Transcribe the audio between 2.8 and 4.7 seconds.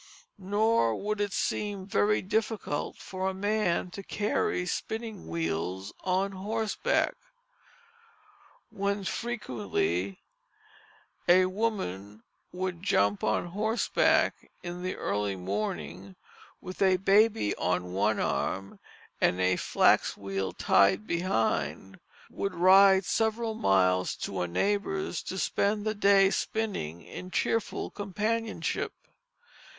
for a man to carry